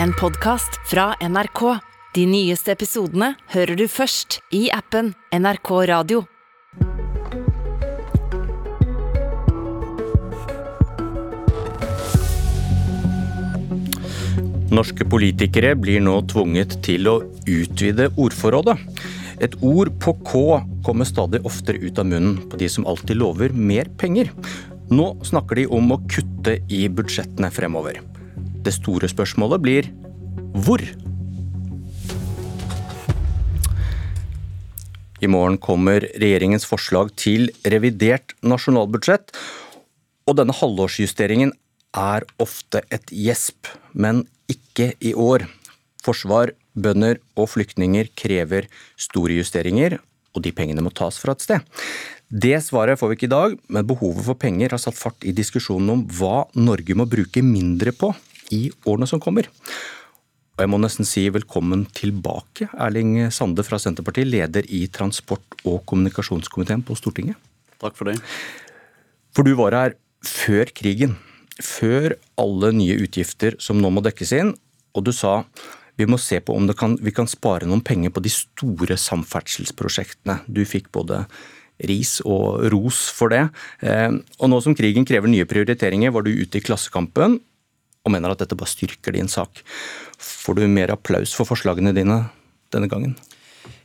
En 0.00 0.12
podkast 0.12 0.80
fra 0.90 1.14
NRK. 1.20 1.60
De 2.14 2.22
nyeste 2.26 2.72
episodene 2.72 3.34
hører 3.52 3.76
du 3.76 3.84
først 3.90 4.38
i 4.54 4.66
appen 4.72 5.10
NRK 5.36 5.70
Radio. 5.90 6.22
Norske 14.72 15.04
politikere 15.04 15.74
blir 15.76 16.00
nå 16.00 16.14
tvunget 16.32 16.78
til 16.86 17.10
å 17.10 17.18
utvide 17.44 18.08
ordforrådet. 18.16 18.78
Et 19.44 19.58
ord 19.60 19.92
på 20.00 20.16
K 20.24 20.62
kommer 20.86 21.08
stadig 21.08 21.42
oftere 21.44 21.82
ut 21.84 22.00
av 22.00 22.08
munnen 22.08 22.40
på 22.48 22.60
de 22.60 22.70
som 22.72 22.88
alltid 22.88 23.20
lover 23.20 23.52
mer 23.52 23.92
penger. 24.00 24.32
Nå 24.92 25.12
snakker 25.26 25.60
de 25.60 25.68
om 25.68 25.92
å 25.92 26.00
kutte 26.08 26.58
i 26.72 26.86
budsjettene 26.88 27.52
fremover. 27.52 28.00
Det 28.62 28.74
store 28.76 29.08
spørsmålet 29.10 29.62
blir 29.62 29.88
hvor? 30.62 30.82
I 35.22 35.30
morgen 35.30 35.58
kommer 35.62 36.02
regjeringens 36.18 36.66
forslag 36.66 37.12
til 37.18 37.50
revidert 37.66 38.34
nasjonalbudsjett. 38.42 39.34
Og 40.26 40.38
denne 40.38 40.54
halvårsjusteringen 40.54 41.54
er 41.98 42.26
ofte 42.42 42.82
et 42.94 43.10
gjesp, 43.10 43.70
men 43.94 44.24
ikke 44.50 44.92
i 45.02 45.12
år. 45.14 45.46
Forsvar, 46.02 46.54
bønder 46.74 47.20
og 47.38 47.50
flyktninger 47.52 48.10
krever 48.18 48.66
store 48.98 49.38
justeringer, 49.38 49.98
og 50.34 50.42
de 50.46 50.54
pengene 50.54 50.82
må 50.82 50.90
tas 50.94 51.18
fra 51.22 51.34
et 51.34 51.44
sted. 51.44 51.70
Det 52.32 52.56
svaret 52.64 52.98
får 52.98 53.10
vi 53.10 53.18
ikke 53.18 53.28
i 53.28 53.34
dag, 53.34 53.56
men 53.68 53.86
behovet 53.86 54.24
for 54.24 54.38
penger 54.38 54.72
har 54.72 54.80
satt 54.80 54.98
fart 54.98 55.26
i 55.26 55.34
diskusjonen 55.36 55.98
om 55.98 56.04
hva 56.18 56.46
Norge 56.56 56.96
må 56.96 57.06
bruke 57.10 57.42
mindre 57.44 57.92
på 57.94 58.14
i 58.52 58.62
årene 58.88 59.08
som 59.08 59.22
kommer. 59.22 59.48
Og 60.52 60.60
jeg 60.60 60.68
må 60.68 60.78
nesten 60.82 61.08
si 61.08 61.24
velkommen 61.32 61.86
tilbake, 61.96 62.68
Erling 62.76 63.30
Sande 63.32 63.64
fra 63.64 63.78
Senterpartiet, 63.80 64.28
leder 64.28 64.66
i 64.68 64.84
transport- 64.92 65.56
og 65.64 65.80
kommunikasjonskomiteen 65.88 66.84
på 66.84 66.96
Stortinget. 66.98 67.38
Takk 67.80 67.96
for 67.96 68.10
det. 68.10 68.18
For 69.32 69.48
du 69.48 69.54
var 69.56 69.72
her 69.72 69.94
før 70.28 70.68
krigen, 70.76 71.16
før 71.56 72.18
alle 72.40 72.72
nye 72.76 72.98
utgifter 73.00 73.56
som 73.62 73.80
nå 73.80 73.90
må 73.92 74.04
dekkes 74.04 74.34
inn, 74.36 74.52
og 74.92 75.08
du 75.08 75.12
sa 75.16 75.40
vi 75.96 76.06
må 76.08 76.18
se 76.20 76.38
på 76.40 76.54
om 76.56 76.68
kan, 76.76 76.96
vi 77.00 77.12
kan 77.14 77.28
spare 77.28 77.68
noen 77.68 77.82
penger 77.84 78.12
på 78.12 78.22
de 78.24 78.30
store 78.32 78.96
samferdselsprosjektene. 79.00 80.38
Du 80.48 80.64
fikk 80.68 80.88
både 80.92 81.24
ris 81.88 82.18
og 82.24 82.64
ros 82.72 83.04
for 83.12 83.32
det. 83.32 83.42
Eh, 83.84 84.08
og 84.40 84.50
nå 84.52 84.60
som 84.64 84.76
krigen 84.76 85.06
krever 85.08 85.30
nye 85.30 85.48
prioriteringer, 85.48 86.12
var 86.14 86.24
du 86.24 86.32
ute 86.32 86.60
i 86.60 86.64
Klassekampen 86.64 87.40
og 88.02 88.14
mener 88.14 88.34
at 88.34 88.42
dette 88.42 88.58
bare 88.58 88.70
styrker 88.70 89.14
din 89.14 89.30
sak. 89.30 89.62
Får 90.18 90.58
du 90.58 90.66
mer 90.70 90.94
applaus 90.94 91.34
for 91.36 91.48
forslagene 91.48 91.94
dine 91.96 92.24
denne 92.72 92.90
gangen? 92.90 93.14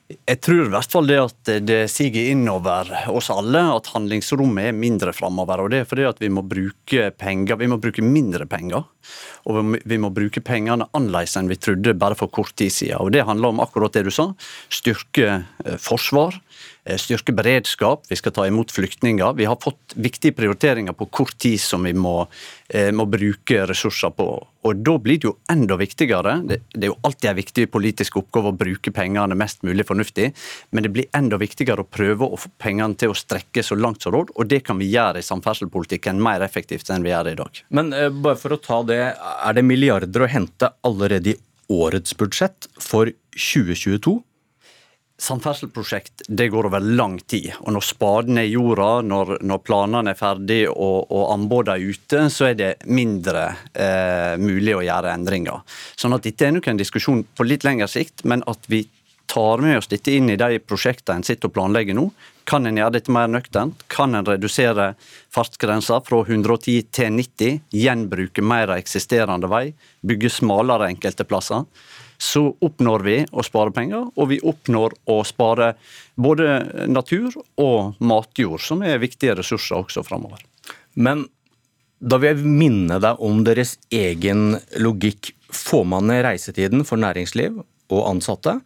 Jeg 0.08 0.40
tror 0.40 0.62
i 0.64 0.72
hvert 0.72 0.88
fall 0.94 1.08
det 1.10 1.18
at 1.20 1.50
det 1.68 1.80
siger 1.92 2.30
innover 2.32 2.88
oss 3.12 3.28
alle 3.34 3.60
at 3.74 3.90
handlingsrommet 3.92 4.70
er 4.70 4.78
mindre 4.78 5.12
framover. 5.12 5.66
Og 5.66 5.74
det 5.74 5.82
er 5.82 5.90
fordi 5.90 6.06
at 6.08 6.22
vi 6.24 6.30
må 6.32 6.46
bruke 6.48 7.10
penger, 7.20 7.60
vi 7.60 7.68
må 7.68 7.76
bruke 7.84 8.06
mindre 8.06 8.48
penger. 8.48 8.86
Og 9.52 9.76
vi 9.84 10.00
må 10.00 10.12
bruke 10.16 10.40
pengene 10.44 10.88
annerledes 10.96 11.36
enn 11.40 11.52
vi 11.52 11.60
trodde 11.60 11.96
bare 12.00 12.16
for 12.16 12.32
kort 12.32 12.56
tid 12.56 12.72
siden. 12.72 13.02
Og 13.04 13.12
det 13.16 13.26
handler 13.28 13.52
om 13.52 13.60
akkurat 13.64 14.00
det 14.00 14.06
du 14.08 14.14
sa. 14.16 14.30
Styrke 14.72 15.28
eh, 15.42 15.76
forsvar, 15.76 16.40
styrke 16.96 17.34
beredskap, 17.36 18.06
vi 18.08 18.16
skal 18.16 18.32
ta 18.32 18.46
imot 18.48 18.72
flyktninger. 18.72 19.34
Vi 19.36 19.46
har 19.46 19.58
fått 19.62 19.96
viktige 20.00 20.36
prioriteringer 20.38 20.96
på 20.96 21.10
kort 21.12 21.38
tid 21.38 21.60
som 21.60 21.84
vi 21.84 21.94
må, 21.94 22.28
eh, 22.70 22.92
må 22.92 23.06
bruke 23.06 23.66
ressurser 23.68 24.14
på. 24.16 24.28
Og 24.64 24.76
Da 24.84 24.98
blir 24.98 25.20
det 25.20 25.28
jo 25.28 25.38
enda 25.50 25.76
viktigere. 25.78 26.48
Det, 26.48 26.62
det 26.74 26.88
er 26.88 26.92
jo 26.92 27.00
alltid 27.04 27.30
en 27.30 27.38
viktig 27.38 27.66
politisk 27.72 28.18
oppgave 28.18 28.52
å 28.52 28.58
bruke 28.58 28.92
pengene 28.92 29.36
mest 29.36 29.64
mulig 29.64 29.86
fornuftig, 29.88 30.34
men 30.72 30.84
det 30.84 30.92
blir 30.92 31.08
enda 31.16 31.38
viktigere 31.38 31.84
å 31.84 31.88
prøve 31.88 32.28
å 32.28 32.40
få 32.40 32.52
pengene 32.60 32.96
til 33.00 33.12
å 33.12 33.18
strekke 33.18 33.64
så 33.64 33.76
langt 33.80 34.04
som 34.04 34.14
råd, 34.16 34.34
og 34.36 34.48
det 34.48 34.64
kan 34.68 34.80
vi 34.80 34.92
gjøre 34.92 35.20
i 35.20 35.28
samferdselspolitikken 35.28 36.22
mer 36.22 36.44
effektivt 36.46 36.90
enn 36.92 37.04
vi 37.04 37.14
gjør 37.14 37.32
i 37.32 37.38
dag. 37.40 37.64
Men 37.70 37.94
uh, 37.94 38.10
bare 38.10 38.40
for 38.40 38.56
å 38.56 38.62
ta 38.62 38.82
det, 38.88 39.02
er 39.16 39.58
det 39.58 39.66
milliarder 39.66 40.26
å 40.26 40.32
hente 40.32 40.72
allerede 40.88 41.36
i 41.36 41.40
årets 41.72 42.16
budsjett 42.18 42.68
for 42.80 43.12
2022? 43.36 44.20
Samferdselsprosjekt 45.18 46.28
det 46.28 46.50
går 46.54 46.68
over 46.70 46.80
lang 46.80 47.18
tid. 47.26 47.50
og 47.60 47.74
Når 47.74 47.86
spaden 47.88 48.38
er 48.38 48.46
i 48.46 48.54
jorda, 48.54 49.02
når, 49.02 49.38
når 49.42 49.64
planene 49.66 50.14
er 50.14 50.20
ferdige 50.20 50.70
og, 50.70 51.10
og 51.10 51.32
anbudene 51.34 51.74
er 51.78 51.96
ute, 51.96 52.22
så 52.30 52.52
er 52.52 52.60
det 52.60 52.70
mindre 52.86 53.48
eh, 53.74 54.36
mulig 54.38 54.76
å 54.78 54.84
gjøre 54.86 55.16
endringer. 55.18 55.66
Sånn 55.98 56.14
at 56.14 56.28
Dette 56.28 56.46
er 56.46 56.54
nok 56.54 56.70
en 56.70 56.78
diskusjon 56.78 57.26
på 57.34 57.48
litt 57.50 57.66
lengre 57.66 57.90
sikt, 57.90 58.28
men 58.30 58.46
at 58.46 58.70
vi 58.70 58.84
tar 59.28 59.58
med 59.58 59.78
oss 59.78 59.90
dette 59.92 60.14
inn 60.14 60.30
i 60.32 60.38
de 60.40 60.60
prosjektene 60.64 61.20
en 61.20 61.26
sitter 61.28 61.50
og 61.50 61.56
planlegger 61.58 61.98
nå. 61.98 62.08
Kan 62.48 62.70
en 62.70 62.78
gjøre 62.80 62.96
dette 62.96 63.12
mer 63.12 63.28
nøkternt? 63.28 63.84
Kan 63.92 64.16
en 64.16 64.28
redusere 64.28 64.94
fartsgrensa 65.36 66.00
fra 66.06 66.22
110 66.24 66.88
til 66.96 67.12
90? 67.18 67.60
Gjenbruke 67.76 68.46
mer 68.46 68.72
av 68.72 68.80
eksisterende 68.80 69.50
vei? 69.52 69.66
Bygge 70.08 70.32
smalere 70.32 70.88
enkelte 70.94 71.28
plasser? 71.28 71.66
Så 72.18 72.44
oppnår 72.66 73.06
vi 73.06 73.18
å 73.30 73.46
spare 73.46 73.74
penger, 73.76 74.10
og 74.16 74.30
vi 74.32 74.40
oppnår 74.42 74.96
å 75.14 75.20
spare 75.28 75.74
både 76.18 76.88
natur 76.90 77.36
og 77.62 77.98
matjord, 78.02 78.62
som 78.64 78.82
er 78.82 79.02
viktige 79.02 79.38
ressurser 79.38 79.84
også 79.84 80.06
framover. 80.06 80.42
Men 80.98 81.28
da 81.98 82.20
vil 82.22 82.34
jeg 82.34 82.58
minne 82.58 83.00
deg 83.02 83.22
om 83.26 83.42
deres 83.46 83.78
egen 83.94 84.58
logikk. 84.82 85.34
Får 85.54 85.86
man 85.90 86.10
ned 86.10 86.26
reisetiden 86.26 86.84
for 86.86 87.00
næringsliv 87.00 87.62
og 87.94 88.02
ansatte, 88.10 88.58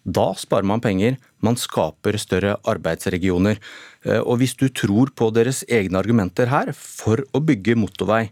da 0.00 0.30
sparer 0.38 0.64
man 0.64 0.80
penger, 0.80 1.18
man 1.44 1.58
skaper 1.60 2.16
større 2.20 2.54
arbeidsregioner. 2.68 3.58
Eh, 4.06 4.20
og 4.20 4.40
hvis 4.40 4.56
du 4.56 4.68
tror 4.72 5.12
på 5.12 5.28
deres 5.34 5.62
egne 5.68 6.00
argumenter 6.00 6.48
her 6.48 6.72
for 6.76 7.20
å 7.36 7.42
bygge 7.44 7.76
motorvei, 7.76 8.30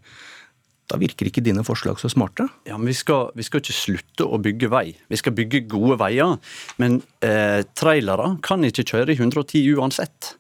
da 0.89 0.99
virker 1.01 1.29
ikke 1.29 1.45
dine 1.45 1.65
forslag 1.67 2.01
så 2.01 2.11
smarte? 2.13 2.49
Ja, 2.69 2.79
men 2.79 2.89
vi 2.91 2.97
skal, 2.97 3.29
vi 3.37 3.45
skal 3.45 3.61
ikke 3.61 3.77
slutte 3.77 4.27
å 4.27 4.41
bygge 4.41 4.71
vei. 4.73 4.87
Vi 5.13 5.21
skal 5.21 5.37
bygge 5.37 5.67
gode 5.69 5.99
veier. 6.01 6.39
Men 6.81 7.01
eh, 7.25 7.61
trailere 7.77 8.35
kan 8.45 8.65
ikke 8.65 8.87
kjøre 8.89 9.13
i 9.13 9.19
110 9.21 9.77
uansett. 9.77 10.35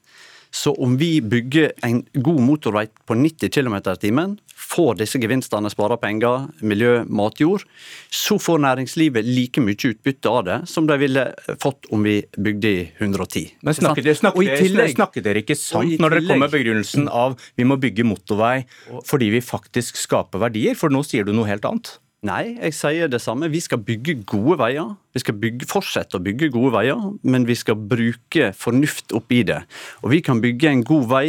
Så 0.51 0.73
om 0.75 0.97
vi 0.99 1.19
bygger 1.21 1.73
en 1.85 2.03
god 2.13 2.41
motorvei 2.41 2.87
på 3.07 3.17
90 3.19 3.51
km 3.53 3.77
i 3.77 3.97
timen, 4.01 4.39
får 4.59 4.99
disse 5.01 5.21
gevinstene, 5.21 5.71
sparer 5.71 6.01
penger, 6.01 6.49
miljø, 6.61 7.05
matjord, 7.05 7.65
så 8.11 8.39
får 8.43 8.63
næringslivet 8.65 9.29
like 9.29 9.63
mye 9.65 9.93
utbytte 9.93 10.33
av 10.33 10.43
det 10.49 10.59
som 10.71 10.89
de 10.89 10.99
ville 11.01 11.25
fått 11.63 11.89
om 11.95 12.03
vi 12.05 12.19
bygde 12.37 12.73
i 12.73 12.83
110. 12.99 13.45
Men 13.63 13.79
snakker 13.79 14.03
dere, 14.03 14.19
snakker, 14.19 14.57
tillegg, 14.65 14.97
snakker 14.97 15.25
dere 15.25 15.45
ikke 15.45 15.59
sant 15.59 15.97
når 16.01 16.17
dere 16.17 16.27
kommer 16.27 16.47
med 16.47 16.57
begrunnelsen 16.57 17.09
av 17.09 17.39
vi 17.59 17.69
må 17.69 17.79
bygge 17.81 18.07
motorvei 18.09 18.67
fordi 19.07 19.31
vi 19.37 19.45
faktisk 19.45 20.01
skaper 20.01 20.43
verdier? 20.43 20.77
For 20.79 20.93
nå 20.93 21.05
sier 21.07 21.29
du 21.29 21.35
noe 21.37 21.49
helt 21.49 21.67
annet. 21.69 21.97
Nei, 22.27 22.57
jeg 22.57 22.75
sier 22.75 23.11
det 23.11 23.21
samme. 23.23 23.47
Vi 23.53 23.61
skal 23.63 23.79
bygge 23.87 24.17
gode 24.27 24.57
veier. 24.59 24.97
Vi 25.15 25.23
skal 25.23 25.37
bygge, 25.39 25.69
fortsette 25.71 26.19
å 26.19 26.23
bygge 26.23 26.51
gode 26.55 26.73
veier, 26.75 27.03
men 27.23 27.47
vi 27.47 27.55
skal 27.59 27.79
bruke 27.79 28.51
fornuft 28.59 29.15
oppi 29.15 29.45
det. 29.47 29.61
Og 30.03 30.11
vi 30.17 30.23
kan 30.27 30.43
bygge 30.43 30.73
en 30.73 30.83
god 30.87 31.07
vei 31.13 31.27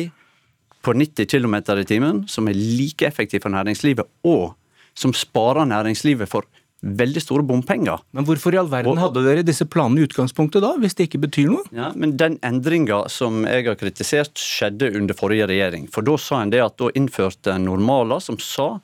på 0.82 0.96
90 0.96 1.30
km 1.30 1.60
i 1.78 1.86
timen 1.86 2.24
som 2.32 2.48
er 2.50 2.58
like 2.58 3.06
effektiv 3.06 3.44
for 3.46 3.54
næringslivet, 3.54 4.08
og 4.26 4.56
som 4.98 5.14
sparer 5.14 5.70
næringslivet 5.70 6.30
for 6.32 6.48
veldig 6.80 7.22
store 7.22 7.44
bompenger. 7.44 8.00
Men 8.16 8.26
hvorfor 8.28 8.56
i 8.56 8.60
all 8.62 8.70
verden 8.72 8.94
og, 8.94 9.02
hadde 9.02 9.24
dere 9.26 9.44
disse 9.46 9.68
planene 9.68 10.00
i 10.02 10.08
utgangspunktet 10.08 10.64
da, 10.64 10.72
hvis 10.80 10.96
det 10.96 11.10
ikke 11.10 11.22
betyr 11.26 11.52
noe? 11.52 11.66
Ja, 11.76 11.92
men 11.94 12.16
Den 12.18 12.40
endringa 12.46 13.04
som 13.12 13.44
jeg 13.46 13.68
har 13.68 13.78
kritisert, 13.80 14.40
skjedde 14.40 14.94
under 14.96 15.18
forrige 15.18 15.50
regjering. 15.52 15.90
For 15.92 16.08
da 16.08 16.16
sa 16.18 16.42
en 16.42 16.54
det 16.54 16.64
at 16.64 16.80
da 16.80 16.90
innførte 16.96 17.54
en 17.54 17.68
normaler 17.68 18.24
som 18.24 18.40
sa 18.42 18.78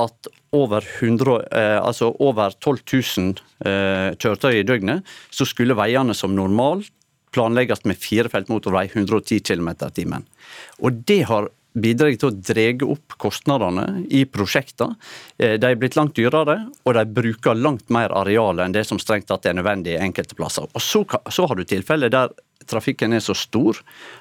at 0.00 0.28
over, 0.52 0.84
100, 1.00 1.38
eh, 1.52 1.78
altså 1.80 2.12
over 2.20 2.54
12 2.60 2.78
000 3.18 3.68
eh, 3.68 4.12
kjøretøy 4.16 4.60
i 4.60 4.66
døgnet, 4.66 5.08
så 5.30 5.46
skulle 5.48 5.76
veiene 5.76 6.16
som 6.16 6.36
normalt 6.36 6.92
planlegges 7.32 7.86
med 7.88 7.96
firefelt 8.00 8.50
motorvei 8.52 8.86
110 8.90 9.40
km 9.40 9.72
i 9.72 9.90
timen. 9.96 10.24
Og 10.84 11.02
det 11.08 11.22
har 11.30 11.48
bidratt 11.72 12.20
til 12.20 12.28
å 12.28 12.36
drege 12.36 12.88
opp 12.92 13.16
kostnadene 13.20 14.04
i 14.12 14.24
prosjektene. 14.28 14.96
Eh, 15.38 15.56
de 15.60 15.70
er 15.70 15.80
blitt 15.80 15.96
langt 15.96 16.16
dyrere, 16.18 16.58
og 16.84 16.96
de 16.96 17.04
bruker 17.20 17.56
langt 17.56 17.88
mer 17.92 18.12
areal 18.16 18.60
enn 18.60 18.76
det 18.76 18.84
som 18.88 19.00
strengt 19.00 19.30
tatt 19.30 19.48
er 19.48 19.56
nødvendig 19.56 19.96
i 19.96 20.02
enkelte 20.04 20.36
plasser. 20.38 20.68
Og 20.68 20.84
så, 20.84 21.04
så 21.32 21.48
har 21.48 21.56
du 21.56 21.64
tilfeller 21.64 22.12
der 22.12 22.34
trafikken 22.68 23.12
er 23.16 23.22
så 23.24 23.34
stor 23.36 23.78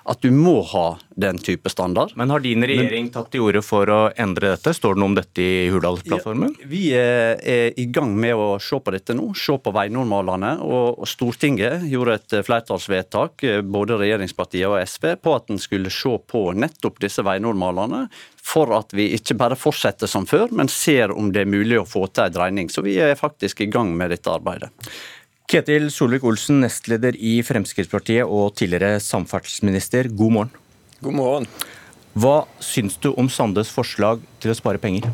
at 0.09 0.21
du 0.23 0.31
må 0.33 0.59
ha 0.71 0.85
den 1.21 1.39
type 1.41 1.69
standard. 1.69 2.13
Men 2.19 2.33
har 2.33 2.43
din 2.43 2.65
regjering 2.65 3.09
tatt 3.13 3.31
til 3.33 3.45
orde 3.45 3.61
for 3.65 3.89
å 3.91 3.99
endre 4.19 4.53
dette? 4.55 4.73
Står 4.75 4.95
det 4.95 5.03
noe 5.03 5.11
om 5.11 5.17
dette 5.17 5.43
i 5.43 5.69
Hurdalsplattformen? 5.73 6.55
Ja, 6.59 6.69
vi 6.71 6.83
er 6.97 7.79
i 7.79 7.87
gang 7.93 8.13
med 8.17 8.35
å 8.39 8.47
se 8.63 8.79
på 8.81 8.93
dette 8.95 9.15
nå, 9.17 9.31
se 9.37 9.57
på 9.61 9.73
veinormalene. 9.75 10.55
Og 10.65 11.05
Stortinget 11.09 11.85
gjorde 11.91 12.17
et 12.19 12.37
flertallsvedtak, 12.47 13.47
både 13.63 13.99
regjeringspartiene 14.01 14.73
og 14.73 14.81
SV, 14.87 15.15
på 15.21 15.37
at 15.37 15.53
en 15.53 15.61
skulle 15.61 15.93
se 15.93 16.17
på 16.31 16.45
nettopp 16.57 17.01
disse 17.03 17.25
veinormalene. 17.25 18.05
For 18.41 18.71
at 18.73 18.95
vi 18.97 19.11
ikke 19.15 19.37
bare 19.37 19.59
fortsetter 19.59 20.09
som 20.09 20.25
før, 20.25 20.49
men 20.57 20.71
ser 20.71 21.13
om 21.13 21.29
det 21.33 21.43
er 21.43 21.51
mulig 21.51 21.77
å 21.77 21.87
få 21.87 22.07
til 22.09 22.25
en 22.25 22.37
dreining. 22.37 22.71
Så 22.73 22.81
vi 22.85 22.97
er 22.97 23.13
faktisk 23.19 23.61
i 23.61 23.69
gang 23.71 23.93
med 23.97 24.09
dette 24.15 24.33
arbeidet. 24.33 24.71
Ketil 25.51 25.89
Solvik-Olsen, 25.91 26.61
nestleder 26.63 27.17
i 27.19 27.41
Fremskrittspartiet 27.43 28.23
og 28.23 28.53
tidligere 28.55 29.01
samferdselsminister, 29.03 30.07
god 30.15 30.31
morgen. 30.31 30.53
God 31.03 31.17
morgen. 31.17 31.47
Hva 32.15 32.45
syns 32.63 32.95
du 33.03 33.09
om 33.19 33.27
Sandes 33.27 33.67
forslag 33.75 34.23
til 34.39 34.53
å 34.53 34.55
spare 34.55 34.79
penger? 34.79 35.09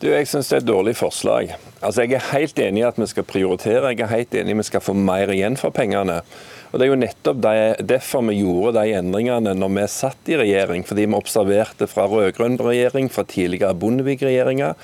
Du, 0.00 0.08
Jeg 0.10 0.26
syns 0.26 0.50
det 0.50 0.56
er 0.56 0.64
et 0.64 0.66
dårlig 0.72 0.96
forslag. 0.98 1.54
Altså, 1.78 2.02
Jeg 2.02 2.18
er 2.18 2.26
helt 2.32 2.58
enig 2.58 2.82
i 2.82 2.88
at 2.88 2.98
vi 2.98 3.06
skal 3.06 3.28
prioritere, 3.30 3.94
jeg 3.94 4.02
er 4.02 4.10
helt 4.16 4.34
enig 4.34 4.50
i 4.50 4.58
at 4.58 4.62
vi 4.64 4.68
skal 4.72 4.82
få 4.88 4.96
mer 4.98 5.30
igjen 5.30 5.56
for 5.56 5.70
pengene. 5.70 6.24
Og 6.72 6.80
Det 6.80 6.88
er 6.88 6.90
jo 6.90 6.98
nettopp 6.98 7.40
derfor 7.86 8.26
vi 8.26 8.40
gjorde 8.42 8.82
de 8.82 8.98
endringene 8.98 9.54
når 9.54 9.74
vi 9.78 9.86
satt 9.86 10.34
i 10.34 10.40
regjering. 10.42 10.82
Fordi 10.82 11.06
vi 11.06 11.14
observerte 11.14 11.86
fra 11.86 12.10
rød-grønn 12.10 12.58
regjering, 12.58 13.06
fra 13.06 13.22
tidligere 13.22 13.78
Bondevik-regjeringer 13.78 14.74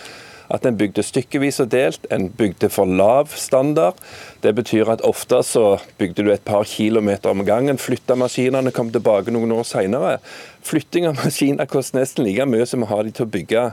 at 0.50 0.66
en 0.66 0.78
bygde 0.78 1.04
stykkevis 1.06 1.60
og 1.62 1.70
delt. 1.72 2.06
En 2.12 2.28
bygde 2.36 2.70
for 2.72 2.88
lav 2.88 3.32
standard. 3.38 3.98
Det 4.44 4.54
betyr 4.58 4.90
at 4.92 5.04
ofte 5.06 5.42
så 5.46 5.78
bygde 6.00 6.26
du 6.26 6.32
et 6.34 6.44
par 6.46 6.64
kilometer 6.68 7.32
om 7.32 7.44
gangen, 7.46 7.78
flytta 7.78 8.16
maskinene, 8.18 8.74
kom 8.74 8.92
tilbake 8.92 9.32
noen 9.34 9.54
år 9.56 9.66
seinere. 9.68 10.16
Flytting 10.66 11.08
av 11.10 11.20
maskiner 11.24 11.70
koster 11.70 12.00
nesten 12.00 12.26
like 12.26 12.48
mye 12.48 12.66
som 12.68 12.86
å 12.86 12.90
ha 12.90 13.02
de 13.06 13.14
til 13.14 13.28
å 13.28 13.34
bygge. 13.38 13.68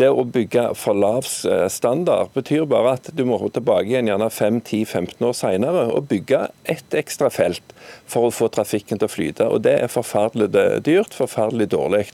Det 0.00 0.08
å 0.08 0.22
bygge 0.24 0.70
for 0.80 0.96
lav 0.96 1.26
eh, 1.44 1.66
standard 1.68 2.30
betyr 2.32 2.64
bare 2.70 2.94
at 2.96 3.10
du 3.12 3.24
må 3.28 3.36
tilbake 3.52 3.90
igjen 3.90 4.08
gjerne 4.08 4.30
5-10-15 4.32 5.26
år 5.28 5.34
senere 5.36 5.82
og 5.92 6.06
bygge 6.08 6.46
ett 6.72 6.96
ekstra 6.96 7.28
felt 7.32 7.74
for 8.08 8.28
å 8.28 8.32
få 8.32 8.48
trafikken 8.54 9.00
til 9.00 9.10
å 9.10 9.12
flyte. 9.12 9.48
Og 9.50 9.66
Det 9.66 9.76
er 9.82 9.92
forferdelig 9.92 10.48
dyrt, 10.86 11.16
forferdelig 11.16 11.68
dårlig. 11.74 12.06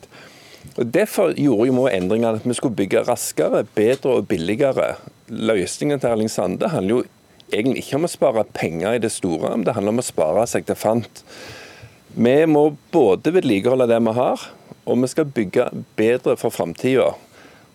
Og 0.77 0.95
Derfor 0.95 1.35
gjorde 1.39 1.71
vi 1.71 1.97
endringene 1.97 2.41
at 2.41 2.47
vi 2.47 2.57
skulle 2.57 2.77
bygge 2.77 3.05
raskere, 3.07 3.65
bedre 3.75 4.19
og 4.19 4.29
billigere. 4.29 4.95
Løsningen 5.29 6.01
til 6.01 6.11
Erling 6.11 6.31
Sande 6.31 6.69
handler 6.69 6.99
jo 6.99 7.05
egentlig 7.53 7.85
ikke 7.85 8.01
om 8.01 8.09
å 8.09 8.11
spare 8.11 8.47
penger 8.57 8.97
i 8.97 9.03
det 9.03 9.13
store, 9.15 9.55
men 9.55 9.67
det 9.67 9.77
handler 9.77 9.97
om 9.97 10.03
å 10.03 10.07
spare 10.07 10.47
seg 10.51 10.67
til 10.67 10.79
fant. 10.79 11.23
Vi 12.17 12.37
må 12.49 12.71
både 12.95 13.35
vedlikeholde 13.35 13.89
det 13.91 14.01
vi 14.03 14.17
har, 14.17 14.49
og 14.87 15.01
vi 15.03 15.11
skal 15.11 15.31
bygge 15.37 15.71
bedre 15.99 16.37
for 16.41 16.55
framtida. 16.55 17.13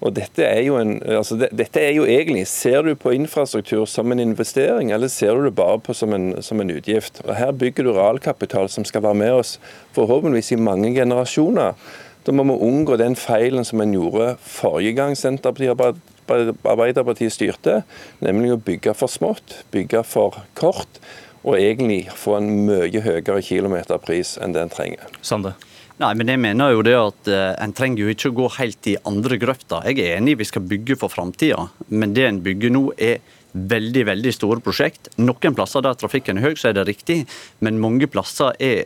Og 0.02 0.16
dette 0.18 0.42
er, 0.42 0.64
jo 0.66 0.80
en, 0.80 0.96
altså 1.06 1.36
det, 1.38 1.52
dette 1.54 1.78
er 1.78 1.92
jo 1.94 2.08
egentlig 2.10 2.48
Ser 2.50 2.82
du 2.82 2.96
på 2.98 3.14
infrastruktur 3.14 3.84
som 3.86 4.10
en 4.10 4.24
investering, 4.24 4.90
eller 4.92 5.12
ser 5.14 5.38
du 5.38 5.46
det 5.46 5.54
bare 5.60 5.78
på 5.84 5.94
som 5.94 6.16
en, 6.18 6.32
som 6.42 6.62
en 6.62 6.74
utgift? 6.74 7.22
Og 7.28 7.36
Her 7.38 7.52
bygger 7.54 7.86
du 7.86 7.92
realkapital 7.94 8.70
som 8.74 8.88
skal 8.88 9.06
være 9.06 9.20
med 9.22 9.36
oss 9.44 9.60
forhåpentligvis 9.94 10.56
i 10.56 10.62
mange 10.62 10.90
generasjoner. 10.96 11.78
Da 12.26 12.34
må 12.36 12.46
vi 12.46 12.58
unngå 12.68 12.98
den 13.02 13.16
feilen 13.18 13.66
som 13.66 13.82
en 13.82 13.96
gjorde 13.96 14.36
forrige 14.46 14.94
gang 15.00 15.16
Senterpartiet 15.18 16.02
Arbeiderpartiet 16.32 17.34
styrte, 17.34 17.82
nemlig 18.24 18.54
å 18.54 18.62
bygge 18.62 18.94
for 18.96 19.12
smått, 19.12 19.58
bygge 19.74 20.04
for 20.08 20.38
kort, 20.56 21.02
og 21.42 21.58
egentlig 21.58 22.06
få 22.14 22.38
en 22.38 22.52
mye 22.70 23.02
høyere 23.04 23.42
kilometerpris 23.44 24.38
enn 24.40 24.54
det 24.56 24.62
en 24.64 24.72
trenger. 24.72 25.10
Sande. 25.26 25.56
Nei, 26.02 26.14
men 26.18 26.32
jeg 26.32 26.42
mener 26.42 26.72
jo 26.74 26.82
det 26.86 26.94
at 26.98 27.30
uh, 27.30 27.52
En 27.62 27.74
trenger 27.78 28.02
jo 28.02 28.14
ikke 28.14 28.32
å 28.32 28.38
gå 28.40 28.48
helt 28.56 28.88
i 28.90 28.96
andre 29.06 29.38
grøfta. 29.42 29.84
Jeg 29.86 30.00
er 30.02 30.16
enig 30.18 30.40
vi 30.40 30.48
skal 30.50 30.64
bygge 30.66 30.98
for 31.02 31.14
framtida, 31.14 31.68
men 31.90 32.16
det 32.18 32.26
en 32.26 32.42
bygger 32.46 32.74
nå 32.74 32.88
er 32.98 33.20
veldig 33.54 34.06
veldig 34.08 34.34
store 34.36 34.64
prosjekt. 34.64 35.12
Noen 35.20 35.56
plasser 35.58 35.84
der 35.84 35.98
trafikken 36.00 36.40
er 36.40 36.50
høy, 36.50 36.56
så 36.60 36.72
er 36.72 36.80
det 36.80 36.88
riktig, 36.90 37.24
men 37.60 37.82
mange 37.84 38.08
plasser 38.12 38.56
er 38.60 38.86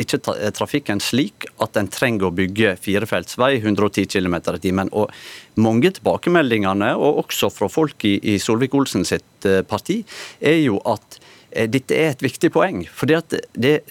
ikke 0.00 0.20
trafikken 0.56 1.00
slik 1.02 1.46
at 1.62 1.76
en 1.76 1.90
trenger 1.92 2.28
å 2.28 2.34
bygge 2.34 2.74
firefeltsvei 2.80 3.58
110 3.58 4.08
km 4.08 4.36
i 4.54 4.62
timen. 4.62 4.90
Og 4.96 5.12
mange 5.60 5.92
tilbakemeldingene, 5.98 6.94
og 6.96 7.24
også 7.24 7.50
fra 7.52 7.68
folk 7.68 8.06
i, 8.08 8.16
i 8.34 8.38
Solvik-Olsen 8.40 9.04
sitt 9.08 9.48
eh, 9.48 9.62
parti, 9.66 10.00
er 10.40 10.60
jo 10.62 10.78
at 10.88 11.18
eh, 11.50 11.68
dette 11.70 11.96
er 11.98 12.14
et 12.14 12.24
viktig 12.24 12.50
poeng. 12.54 12.84
For 12.88 13.10
det, 13.10 13.42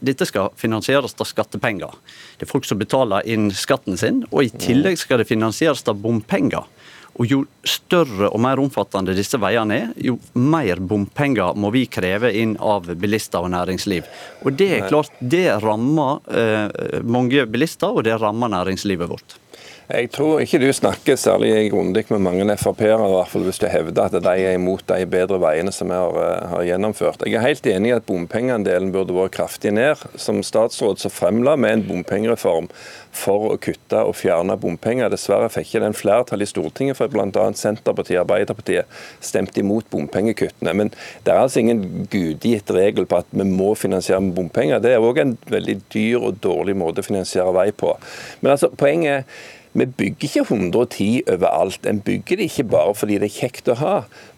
dette 0.01 0.29
skal 0.29 0.53
finansieres 0.59 1.13
av 1.19 1.29
skattepenger. 1.29 1.93
Det 2.39 2.47
er 2.47 2.53
folk 2.55 2.67
som 2.69 2.81
betaler 2.81 3.29
inn 3.29 3.51
skatten 3.53 3.99
sin, 3.99 4.23
og 4.31 4.47
i 4.47 4.53
tillegg 4.65 4.97
skal 5.01 5.21
det 5.21 5.29
finansieres 5.29 5.85
av 5.87 6.01
bompenger. 6.01 6.65
Og 7.21 7.29
Jo 7.29 7.43
større 7.67 8.31
og 8.33 8.41
mer 8.41 8.59
omfattende 8.61 9.13
disse 9.15 9.37
veiene 9.41 9.75
er, 9.77 9.91
jo 10.01 10.17
mer 10.33 10.81
bompenger 10.81 11.53
må 11.59 11.69
vi 11.75 11.85
kreve 11.91 12.31
inn 12.33 12.55
av 12.57 12.89
bilister 12.99 13.45
og 13.45 13.53
næringsliv. 13.53 14.09
Og 14.43 14.57
Det 14.57 14.69
er 14.77 14.89
klart, 14.89 15.13
det 15.19 15.45
rammer 15.63 16.19
eh, 16.33 16.99
mange 17.05 17.45
bilister, 17.45 17.93
og 17.93 18.03
det 18.07 18.17
rammer 18.21 18.49
næringslivet 18.49 19.09
vårt. 19.09 19.37
Jeg 19.83 20.13
tror 20.15 20.39
ikke 20.39 20.61
du 20.61 20.69
snakker 20.71 21.17
særlig 21.19 21.69
grundig 21.73 22.05
med 22.07 22.21
mange 22.23 22.55
Frp-ere, 22.55 23.03
hvis 23.43 23.59
du 23.59 23.65
hevder 23.67 24.05
at 24.05 24.13
de 24.15 24.31
er 24.45 24.55
imot 24.55 24.85
de 24.87 25.05
bedre 25.05 25.39
veiene 25.43 25.73
som 25.75 25.89
vi 25.91 25.97
har, 25.97 26.15
eh, 26.23 26.47
har, 26.49 26.63
gjennomført. 26.63 27.25
Jeg 27.25 27.35
er 27.35 27.43
helt 27.43 27.67
enig 27.67 27.89
i 27.89 27.95
at 27.97 28.05
bompengeandelen 28.07 28.93
burde 28.93 29.11
vært 29.11 29.35
kraftig 29.35 29.73
ned. 29.73 29.99
Som 30.15 30.39
statsråd 30.39 31.01
så 31.03 31.11
fremla 31.11 31.57
vi 31.59 31.67
en 31.67 31.83
bompengereform 31.83 32.69
for 33.11 33.51
å 33.51 33.57
kutte 33.59 33.99
og 34.07 34.15
fjerne 34.15 34.55
bompenger. 34.57 35.09
Dessverre 35.11 35.49
fikk 35.51 35.73
ikke 35.73 35.83
den 35.83 35.97
flertall 35.97 36.41
i 36.41 36.47
Stortinget, 36.47 36.97
for 36.97 37.11
bl.a. 37.11 37.47
Senterpartiet 37.51 38.21
og 38.21 38.23
Arbeiderpartiet 38.23 38.85
stemte 39.19 39.59
imot 39.59 39.89
bompengekuttene. 39.91 40.73
Men 40.73 40.93
det 41.25 41.33
er 41.33 41.41
altså 41.41 41.59
ingen 41.59 42.07
gudgitt 42.07 42.71
regel 42.71 43.05
på 43.05 43.19
at 43.19 43.27
vi 43.31 43.43
må 43.43 43.73
finansiere 43.75 44.21
med 44.23 44.37
bompenger. 44.37 44.79
Det 44.79 44.95
er 44.95 45.03
òg 45.03 45.19
en 45.19 45.35
veldig 45.51 45.81
dyr 45.91 46.23
og 46.23 46.39
dårlig 46.39 46.77
måte 46.79 47.03
å 47.03 47.09
finansiere 47.09 47.51
vei 47.51 47.71
på. 47.75 47.97
Men 48.39 48.55
altså, 48.55 48.71
poenget 48.79 49.27
er 49.27 49.59
vi 49.73 49.85
bygger 49.85 50.27
ikke 50.27 50.43
110 50.45 51.23
overalt. 51.33 51.85
En 51.89 52.01
bygger 52.01 52.37
det 52.37 52.49
ikke 52.49 52.63
bare 52.63 52.93
fordi 52.95 53.17
det 53.21 53.29
er 53.29 53.39
kjekt 53.39 53.71
å 53.73 53.77
ha. 53.79 53.95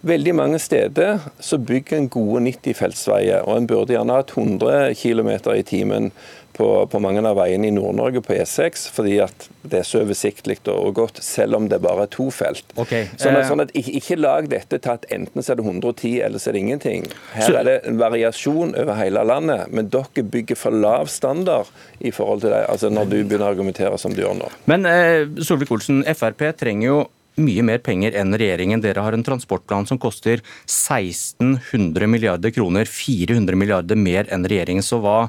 Veldig 0.08 0.36
mange 0.38 0.60
steder 0.64 1.26
så 1.44 1.60
bygger 1.60 1.98
en 1.98 2.10
gode 2.10 2.46
90-feltsveier, 2.48 3.44
og 3.44 3.58
en 3.58 3.68
burde 3.68 3.96
gjerne 3.98 4.16
hatt 4.16 4.32
100 4.38 4.96
km 5.02 5.34
i 5.56 5.66
timen 5.68 6.12
på, 6.56 6.68
på, 6.92 7.00
mange 7.04 7.24
av 7.26 7.36
veiene 7.40 7.68
i 7.68 7.74
Nord-Norge 7.76 8.22
på 8.24 8.36
E6, 8.38 8.88
fordi 8.96 9.18
at 9.24 9.48
det 9.66 9.82
er 9.82 9.88
så 9.88 10.02
oversiktlig 10.04 10.58
og 10.72 10.94
godt, 10.98 11.20
selv 11.24 11.58
om 11.58 11.68
det 11.72 11.82
bare 11.84 12.06
er 12.06 12.12
to 12.14 12.30
felt. 12.34 12.64
Okay. 12.80 13.10
Sånn, 13.18 13.36
at, 13.36 13.42
eh, 13.42 13.50
sånn 13.50 13.64
at 13.66 13.74
ikke, 13.76 13.96
ikke, 14.00 14.20
lag 14.24 14.48
dette 14.52 14.80
til 14.80 14.94
at 14.94 15.08
enten 15.14 15.44
så 15.44 15.54
er 15.54 15.60
det 15.60 15.66
110, 15.68 16.14
eller 16.28 16.42
så 16.42 16.52
er 16.52 16.58
det 16.58 16.64
ingenting. 16.64 17.10
Her 17.34 17.60
er 17.60 17.68
det 17.68 17.76
en 17.90 18.00
variasjon 18.00 18.72
over 18.80 19.00
hele 19.02 19.26
landet, 19.28 19.74
men 19.76 19.92
dere 19.94 20.26
bygger 20.36 20.60
for 20.60 20.76
lav 20.86 21.12
standard 21.12 21.72
i 22.00 22.14
forhold 22.16 22.46
til 22.46 22.56
det, 22.56 22.64
altså 22.72 22.92
når 22.94 23.12
du 23.12 23.18
begynner 23.20 23.50
å 23.50 23.52
argumentere 23.52 24.00
som 24.02 24.16
du 24.16 24.24
gjør 24.24 24.40
nå. 24.40 24.50
Men 24.72 24.88
eh, 24.90 25.28
Solvik-Olsen, 25.44 26.06
Frp 26.16 26.48
trenger 26.56 26.88
jo 26.88 27.04
mye 27.42 27.64
mer 27.68 27.82
penger 27.84 28.16
enn 28.16 28.36
regjeringen. 28.38 28.82
Dere 28.84 29.04
har 29.04 29.16
en 29.16 29.24
transportplan 29.26 29.88
som 29.90 30.00
koster 30.02 30.40
1600 30.64 32.08
milliarder 32.08 32.54
kroner, 32.56 32.88
400 32.88 33.60
milliarder 33.60 34.00
mer 34.00 34.30
enn 34.32 34.48
regjeringen. 34.48 34.86
Så 34.86 35.02
hva, 35.04 35.26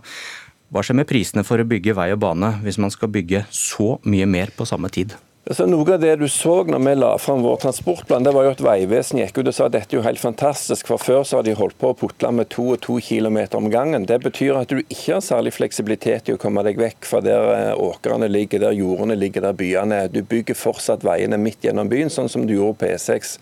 hva 0.70 0.82
skjer 0.82 0.98
med 1.00 1.08
prisene 1.10 1.44
for 1.46 1.62
å 1.62 1.68
bygge 1.68 1.94
vei 1.96 2.10
og 2.14 2.22
bane 2.24 2.56
hvis 2.64 2.80
man 2.82 2.92
skal 2.94 3.12
bygge 3.12 3.44
så 3.54 3.96
mye 4.06 4.26
mer 4.30 4.52
på 4.56 4.66
samme 4.68 4.90
tid? 4.92 5.14
Altså, 5.46 5.62
noe 5.70 5.86
av 5.94 6.00
det 6.02 6.16
du 6.18 6.24
så 6.26 6.56
når 6.66 6.80
vi 6.82 6.92
la 6.96 7.08
fram 7.22 7.44
vår 7.44 7.60
transportplan, 7.62 8.24
det 8.26 8.32
var 8.34 8.48
jo 8.48 8.54
at 8.56 8.62
Vegvesenet 8.66 9.28
gikk 9.28 9.36
ut 9.38 9.50
og 9.52 9.54
sa 9.54 9.68
at 9.68 9.76
dette 9.76 9.94
er 9.94 10.00
jo 10.00 10.02
helt 10.02 10.18
fantastisk. 10.18 10.88
For 10.90 10.98
før 10.98 11.20
så 11.22 11.38
har 11.38 11.46
de 11.46 11.54
holdt 11.54 11.76
på 11.78 11.92
å 11.92 11.94
putle 12.00 12.32
med 12.34 12.48
to 12.50 12.64
og 12.74 12.80
to 12.82 12.96
kilometer 12.98 13.60
om 13.60 13.68
gangen. 13.70 14.08
Det 14.10 14.18
betyr 14.24 14.58
at 14.58 14.74
du 14.74 14.80
ikke 14.80 15.20
har 15.20 15.22
særlig 15.22 15.52
fleksibilitet 15.54 16.26
i 16.26 16.34
å 16.34 16.40
komme 16.42 16.64
deg 16.66 16.80
vekk 16.82 17.06
fra 17.06 17.20
der 17.22 17.46
eh, 17.52 17.78
åkrene 17.78 18.26
ligger, 18.26 18.64
der 18.64 18.74
jordene 18.74 19.14
ligger, 19.14 19.46
der 19.46 19.54
byene 19.60 20.00
er. 20.08 20.10
Du 20.10 20.18
bygger 20.26 20.58
fortsatt 20.58 21.06
veiene 21.06 21.38
midt 21.38 21.62
gjennom 21.62 21.94
byen, 21.94 22.10
sånn 22.10 22.32
som 22.32 22.48
du 22.48 22.56
gjorde 22.56 22.80
på 22.82 22.90
E6 22.96 23.38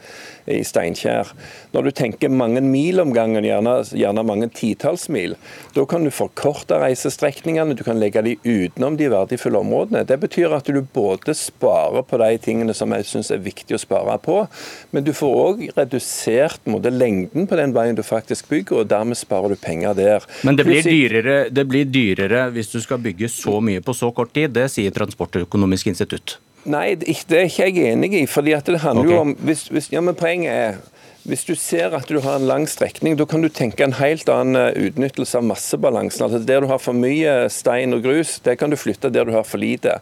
i 0.53 0.61
Steinkjer. 0.61 1.33
Når 1.73 1.89
du 1.89 1.95
tenker 2.03 2.29
mange 2.29 2.61
mil 2.61 3.01
om 3.01 3.17
gangen, 3.17 3.49
gjerne, 3.49 3.79
gjerne 3.97 4.27
mange 4.29 4.51
titalls 4.53 5.09
mil, 5.09 5.39
da 5.73 5.87
kan 5.89 6.05
du 6.05 6.13
forkorte 6.13 6.83
reisestrekningene, 6.85 7.81
du 7.81 7.85
kan 7.89 7.97
legge 7.97 8.27
de 8.29 8.37
utenom 8.45 9.01
de 9.01 9.09
verdifulle 9.09 9.65
områdene. 9.65 10.05
Det 10.05 10.21
betyr 10.21 10.53
at 10.61 10.69
du 10.69 10.83
både 10.85 11.33
sparer 11.33 11.94
spare 11.95 12.03
på 12.09 12.19
de 12.19 12.39
tingene 12.39 12.75
som 12.75 12.93
jeg 12.93 13.07
syns 13.07 13.31
er 13.31 13.43
viktig 13.43 13.75
å 13.77 13.81
spare 13.81 14.19
på. 14.19 14.47
Men 14.93 15.05
du 15.05 15.13
får 15.13 15.35
òg 15.35 15.63
redusert 15.77 16.65
måte, 16.67 16.91
lengden 16.91 17.47
på 17.47 17.57
den 17.57 17.75
veien 17.75 17.95
du 17.95 18.03
faktisk 18.03 18.49
bygger, 18.49 18.83
og 18.83 18.89
dermed 18.91 19.17
sparer 19.17 19.55
du 19.55 19.57
penger 19.57 19.95
der. 19.95 20.25
Men 20.43 20.57
det 20.57 20.67
blir, 20.67 20.83
dyrere, 20.83 21.51
det 21.51 21.67
blir 21.69 21.85
dyrere 21.87 22.51
hvis 22.55 22.73
du 22.73 22.81
skal 22.81 22.99
bygge 22.99 23.29
så 23.29 23.61
mye 23.61 23.81
på 23.81 23.95
så 23.95 24.11
kort 24.13 24.35
tid. 24.35 24.55
Det 24.55 24.69
sier 24.71 24.91
Transportøkonomisk 24.95 25.87
institutt. 25.87 26.39
Nei, 26.65 26.95
det 26.97 27.37
er 27.37 27.49
ikke 27.49 27.69
jeg 27.69 27.93
enig 27.93 28.15
i. 28.17 28.27
fordi 28.27 28.55
at 28.57 28.67
det 28.67 28.81
handler 28.81 29.05
okay. 29.05 29.15
jo 29.15 29.21
om 29.21 29.35
hvis, 29.45 29.67
hvis, 29.69 29.91
ja, 29.93 30.01
men 30.01 30.17
Poenget 30.17 30.53
er 30.53 30.79
Hvis 31.25 31.47
du 31.49 31.55
ser 31.57 31.95
at 31.97 32.11
du 32.13 32.19
har 32.21 32.37
en 32.37 32.45
lang 32.45 32.67
strekning, 32.69 33.15
da 33.17 33.25
kan 33.25 33.41
du 33.41 33.49
tenke 33.49 33.81
en 33.87 33.95
helt 33.97 34.29
annen 34.29 34.59
eh, 34.61 34.91
utnyttelse 34.91 35.39
av 35.41 35.47
massebalansen. 35.49 36.27
Altså 36.27 36.41
Der 36.45 36.61
du 36.61 36.69
har 36.69 36.83
for 36.85 36.93
mye 36.93 37.47
stein 37.49 37.97
og 37.97 38.03
grus, 38.05 38.35
det 38.45 38.59
kan 38.61 38.69
du 38.69 38.77
flytte 38.77 39.09
der 39.09 39.25
du 39.25 39.33
har 39.33 39.47
for 39.49 39.63
lite. 39.63 39.97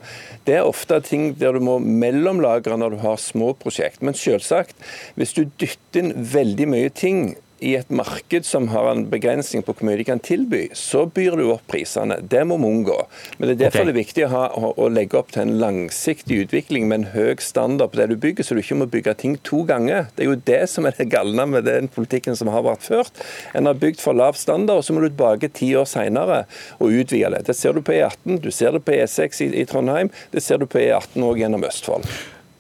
Det 0.49 0.57
er 0.59 0.67
ofte 0.67 0.99
ting 1.07 1.31
der 1.38 1.55
du 1.55 1.62
må 1.62 1.76
mellomlagre 1.79 2.75
når 2.75 2.97
du 2.97 2.99
har 3.05 3.23
små 3.23 3.52
prosjekt. 3.55 4.02
Men 4.02 4.19
selvsagt, 4.19 4.75
hvis 5.14 5.37
du 5.38 5.45
dytter 5.62 6.02
inn 6.02 6.12
veldig 6.35 6.67
mye 6.75 6.91
ting 6.91 7.37
i 7.62 7.75
et 7.78 7.90
marked 7.95 8.47
som 8.47 8.66
har 8.73 8.88
en 8.90 9.04
begrensning 9.11 9.62
på 9.62 9.75
hvor 9.76 9.87
mye 9.87 9.99
de 10.00 10.07
kan 10.09 10.21
tilby, 10.23 10.64
så 10.76 11.04
byr 11.07 11.37
du 11.38 11.45
opp 11.54 11.64
prisene. 11.71 12.19
Det 12.21 12.42
må 12.49 12.59
vi 12.59 12.71
unngå. 12.71 12.97
Men 13.38 13.49
det 13.49 13.54
er 13.54 13.61
derfor 13.64 13.85
okay. 13.85 13.88
det 13.88 13.95
er 13.95 14.00
viktig 14.00 14.25
å, 14.26 14.31
ha, 14.33 14.42
å, 14.73 14.88
legge 14.92 15.21
opp 15.21 15.31
til 15.35 15.45
en 15.45 15.54
langsiktig 15.62 16.42
utvikling 16.47 16.88
med 16.90 16.99
en 16.99 17.09
høy 17.14 17.38
standard 17.42 17.92
på 17.92 18.00
det 18.00 18.09
du 18.12 18.16
bygger, 18.21 18.47
så 18.47 18.57
du 18.57 18.62
ikke 18.62 18.81
må 18.83 18.88
bygge 18.90 19.14
ting 19.23 19.38
to 19.47 19.62
ganger. 19.69 20.11
Det 20.16 20.26
er 20.26 20.31
jo 20.33 20.40
det 20.50 20.61
som 20.73 20.88
er 20.88 20.99
det 20.99 21.09
galne 21.12 21.47
med 21.49 21.69
den 21.69 21.88
politikken 21.92 22.37
som 22.38 22.50
har 22.52 22.66
vært 22.66 22.87
ført. 22.88 23.23
En 23.57 23.71
har 23.71 23.78
bygd 23.78 24.02
for 24.02 24.19
lav 24.19 24.38
standard, 24.40 24.83
og 24.83 24.87
så 24.87 24.97
må 24.97 25.04
du 25.04 25.11
tilbake 25.11 25.52
ti 25.54 25.73
år 25.78 25.88
senere 25.88 26.45
og 26.78 26.90
utvide 26.90 27.33
det. 27.37 27.47
Det 27.49 27.57
ser 27.59 27.78
du 27.78 27.83
på 27.85 27.95
E18, 27.95 28.42
du 28.42 28.50
ser 28.50 28.75
det 28.75 28.85
på 28.87 28.99
E6 28.99 29.45
i, 29.47 29.50
i 29.62 29.66
Trondheim, 29.69 30.12
det 30.35 30.42
ser 30.45 30.62
du 30.62 30.69
på 30.69 30.83
E18 30.83 31.23
òg 31.23 31.42
gjennom 31.45 31.66
Østfold. 31.69 32.09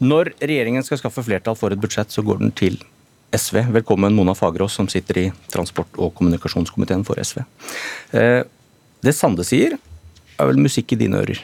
Når 0.02 0.32
regjeringen 0.40 0.82
skal 0.82 0.98
skaffe 0.98 1.22
flertall 1.22 1.58
for 1.58 1.74
et 1.74 1.82
budsjett, 1.82 2.10
så 2.10 2.24
går 2.26 2.40
den 2.40 2.54
til 2.58 2.80
SV. 3.32 3.62
Velkommen 3.72 4.14
Mona 4.14 4.34
Fagerås, 4.34 4.74
som 4.74 4.88
sitter 4.88 5.18
i 5.18 5.32
transport- 5.48 5.96
og 5.96 6.12
kommunikasjonskomiteen 6.18 7.04
for 7.04 7.16
SV. 7.16 7.40
Eh, 8.12 8.42
det 9.00 9.14
Sande 9.16 9.44
sier, 9.44 9.78
er 10.36 10.50
vel 10.50 10.60
musikk 10.60 10.92
i 10.92 10.98
dine 11.00 11.22
ører? 11.22 11.40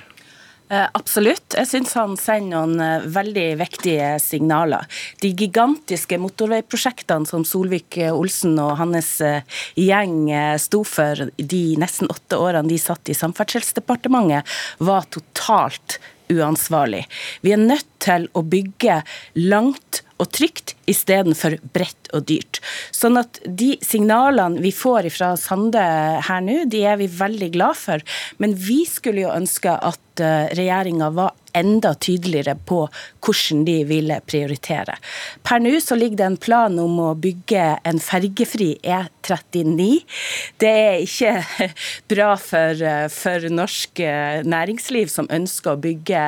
Eh, 0.69 0.85
absolutt. 0.93 1.57
Jeg 1.57 1.65
syns 1.71 1.95
han 1.97 2.19
sender 2.21 2.59
noen 2.59 2.83
eh, 2.85 3.07
veldig 3.09 3.47
viktige 3.63 4.11
signaler. 4.21 4.85
De 5.25 5.33
gigantiske 5.33 6.19
motorveiprosjektene 6.21 7.25
som 7.31 7.47
Solvik-Olsen 7.49 8.61
og 8.61 8.75
hans 8.83 9.15
gjeng 9.79 10.29
sto 10.61 10.83
for 10.85 11.31
de 11.41 11.63
nesten 11.81 12.13
åtte 12.13 12.37
årene 12.37 12.69
de 12.69 12.77
satt 12.83 13.09
i 13.09 13.17
Samferdselsdepartementet, 13.17 14.45
var 14.85 15.09
totalt 15.09 15.97
uansvarlig. 16.29 17.07
Vi 17.41 17.57
er 17.57 17.65
nødt 17.65 17.89
til 18.05 18.29
å 18.37 18.45
bygge 18.45 19.01
langt 19.49 20.03
og 20.19 20.31
trygt 20.35 20.75
istedenfor 20.91 21.59
bredt 21.75 22.11
og 22.17 22.27
dyrt. 22.29 22.61
Sånn 22.95 23.19
at 23.21 23.41
de 23.45 23.75
signalene 23.85 24.63
vi 24.63 24.73
får 24.75 25.11
fra 25.15 25.35
Sande 25.39 25.83
her 26.27 26.45
nå, 26.45 26.65
de 26.71 26.85
er 26.89 26.99
vi 27.01 27.11
veldig 27.11 27.53
glad 27.55 27.79
for. 27.79 28.05
Men 28.43 28.57
vi 28.59 28.83
skulle 28.89 29.27
jo 29.27 29.35
ønske 29.35 29.73
at 29.73 30.25
eh, 30.25 30.49
regjeringa 30.59 31.13
var 31.15 31.37
enda 31.57 31.95
tydeligere 31.95 32.55
på 32.69 32.83
hvordan 33.25 33.65
de 33.67 33.77
ville 33.89 34.19
prioritere. 34.29 34.97
Per 35.47 35.63
nå 35.63 35.73
så 35.83 35.97
ligger 35.99 36.21
det 36.21 36.27
en 36.29 36.41
plan 36.41 36.79
om 36.81 36.99
å 37.03 37.15
bygge 37.19 37.65
en 37.89 38.01
fergefri 38.03 38.71
E39. 38.83 39.89
Det 40.61 40.73
er 40.73 41.03
ikke 41.05 41.69
bra 42.13 42.31
for, 42.41 42.85
for 43.15 43.49
norsk 43.53 44.03
eh, 44.05 44.45
næringsliv 44.47 45.11
som 45.13 45.31
ønsker 45.35 45.75
å 45.75 45.83
bygge 45.83 46.23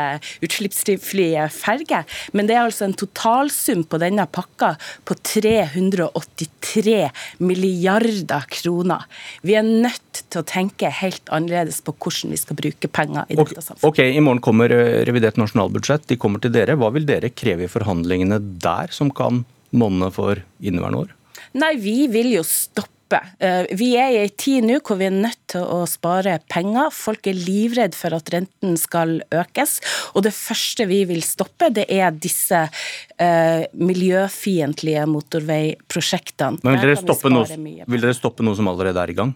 utslippsfrie 0.46 1.46
ferger, 1.54 2.06
men 2.32 2.48
det 2.48 2.56
er 2.56 2.64
altså 2.66 2.88
en 2.88 2.96
totalsum 2.96 3.79
på 3.88 4.00
denne 4.02 4.26
pakka 4.30 4.74
på 5.08 5.16
383 5.16 6.96
milliarder 7.38 8.46
kroner. 8.52 9.06
Vi 9.46 9.56
er 9.58 9.66
nødt 9.66 10.22
til 10.28 10.42
å 10.42 10.46
tenke 10.46 10.92
helt 11.00 11.32
annerledes 11.32 11.80
på 11.86 11.94
hvordan 11.96 12.34
vi 12.34 12.40
skal 12.40 12.58
bruke 12.60 12.90
penger 12.90 13.28
i 13.28 13.38
dette 13.38 13.64
samfunnet. 13.64 13.88
Ok, 13.88 14.02
I 14.04 14.22
morgen 14.24 14.44
kommer 14.44 14.72
eh, 14.74 15.00
revidert 15.08 15.40
nasjonalbudsjett. 15.40 16.08
De 16.10 16.20
kommer 16.20 16.42
til 16.42 16.54
dere. 16.54 16.78
Hva 16.80 16.92
vil 16.94 17.08
dere 17.08 17.32
kreve 17.32 17.66
i 17.66 17.72
forhandlingene 17.72 18.40
der 18.62 18.92
som 18.94 19.12
kan 19.14 19.44
monne 19.70 20.10
for 20.14 20.42
inneværende 20.60 21.04
år? 21.06 21.14
Nei, 21.58 21.74
vi 21.80 22.04
vil 22.12 22.34
jo 22.36 22.46
stoppe 22.46 22.99
eh, 23.16 23.66
vi 23.76 23.90
er 23.98 24.14
i 24.14 24.20
en 24.22 24.34
tid 24.38 24.66
nå 24.68 24.78
hvor 24.86 25.00
vi 25.00 25.08
er 25.08 25.14
nødt 25.14 25.40
til 25.50 25.64
å 25.64 25.82
spare 25.90 26.38
penger. 26.52 26.92
Folk 26.94 27.26
er 27.30 27.38
livredd 27.38 27.96
for 27.98 28.14
at 28.16 28.30
renten 28.34 28.76
skal 28.80 29.18
økes. 29.34 29.78
Og 30.14 30.24
det 30.26 30.34
første 30.36 30.86
vi 30.90 31.02
vil 31.08 31.22
stoppe, 31.26 31.70
det 31.74 31.86
er 31.90 32.14
disse 32.14 32.62
uh, 32.66 33.62
miljøfiendtlige 33.74 35.04
motorveiprosjektene. 35.10 36.60
Men 36.64 36.78
vil 36.78 36.94
dere, 36.94 37.34
noe, 37.34 37.84
vil 37.86 38.04
dere, 38.04 38.16
stoppe 38.16 38.46
noe, 38.46 38.58
som 38.58 38.70
allerede 38.70 39.02
er 39.02 39.14
i 39.14 39.18
gang? 39.18 39.34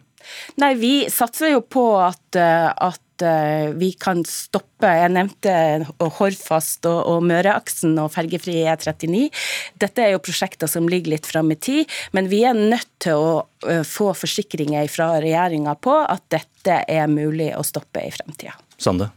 Nei, 0.63 0.75
vi 0.81 0.95
satser 1.13 1.55
jo 1.55 1.65
på 1.67 1.89
at, 2.03 2.39
at 2.39 3.01
Eh, 3.23 3.71
vi 3.79 3.93
kan 3.93 4.25
stoppe 4.27 4.89
Jeg 4.91 5.13
nevnte 5.15 5.53
Hordfast 6.19 6.85
og, 6.91 6.99
og 7.09 7.23
Møreaksen 7.29 7.95
og 8.03 8.11
fergefri 8.13 8.57
E39. 8.67 9.29
Dette 9.81 10.03
er 10.03 10.15
jo 10.15 10.23
prosjekter 10.25 10.71
som 10.71 10.89
ligger 10.91 11.15
litt 11.15 11.29
fram 11.31 11.53
i 11.55 11.57
tid, 11.57 11.91
men 12.17 12.29
vi 12.33 12.43
er 12.45 12.59
nødt 12.59 12.91
til 13.03 13.21
å 13.21 13.31
eh, 13.71 13.85
få 13.87 14.11
forsikringer 14.19 14.91
fra 14.93 15.13
regjeringa 15.23 15.77
på 15.79 15.95
at 16.03 16.27
dette 16.35 16.83
er 16.91 17.07
mulig 17.11 17.53
å 17.55 17.63
stoppe 17.67 18.03
i 18.03 18.13
fremtida. 18.15 18.57
Sande? 18.83 19.13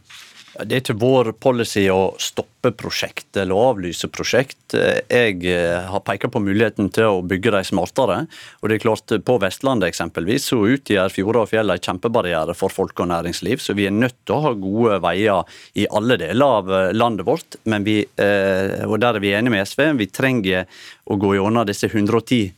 Det 0.58 0.74
er 0.74 0.80
ikke 0.82 0.96
vår 0.98 1.28
policy 1.38 1.84
å 1.92 2.16
stoppe 2.18 2.72
prosjekt 2.74 3.36
eller 3.38 3.54
avlyse 3.70 4.08
prosjekt. 4.10 4.74
Jeg 4.74 5.44
eh, 5.46 5.84
har 5.86 6.02
pekt 6.02 6.32
på 6.34 6.42
muligheten 6.42 6.88
til 6.94 7.06
å 7.12 7.20
bygge 7.22 7.52
de 7.54 7.60
smartere. 7.68 8.16
Og 8.58 8.66
det 8.70 8.78
er 8.78 8.82
klart, 8.82 9.14
På 9.22 9.36
Vestlandet 9.38 9.92
eksempelvis, 9.92 10.48
så 10.50 10.58
utgjør 10.66 11.14
fjorder 11.14 11.44
og 11.44 11.52
fjell 11.52 11.70
en 11.70 11.84
kjempebarriere 11.84 12.58
for 12.58 12.74
folk 12.74 12.98
og 12.98 13.10
næringsliv. 13.12 13.62
Så 13.62 13.76
vi 13.78 13.86
er 13.86 13.94
nødt 13.94 14.18
til 14.26 14.34
å 14.34 14.40
ha 14.48 14.54
gode 14.58 14.98
veier 15.04 15.62
i 15.78 15.86
alle 15.86 16.18
deler 16.18 16.58
av 16.58 16.74
eh, 16.74 16.90
landet 16.96 17.28
vårt. 17.30 17.60
Men 17.70 17.86
vi, 17.86 18.00
eh, 18.02 18.82
og 18.82 18.98
der 18.98 19.14
er 19.14 19.22
vi 19.22 19.34
enige 19.38 19.54
med 19.54 19.62
SV, 19.62 19.86
vi 20.02 20.10
trenger 20.10 20.66
å 21.06 21.22
gå 21.22 21.36
gjennom 21.38 21.70
disse 21.70 21.86
110 21.86 22.50